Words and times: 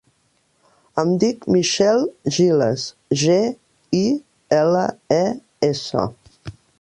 Em 1.01 1.09
dic 1.23 1.43
Michelle 1.55 2.31
Giles: 2.37 2.87
ge, 3.25 3.37
i, 3.99 4.03
ela, 4.61 4.83
e, 5.19 5.23
essa. 5.73 6.07